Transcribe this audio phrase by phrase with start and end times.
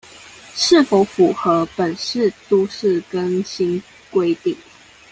[0.55, 3.79] 是否符合本市都市更新
[4.11, 4.57] 規定